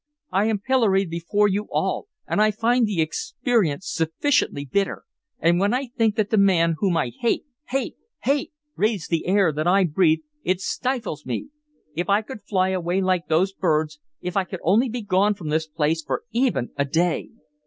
[0.31, 5.03] I am pilloried before you all, and I find the experience sufficiently bitter.
[5.37, 9.53] And when I think that that man whom I hate, hate, hate, breathes the air
[9.53, 11.49] that I breathe, it stifles me!
[11.93, 15.49] If I could fly away like those birds, if I could only be gone from
[15.49, 17.29] this place for even a day!"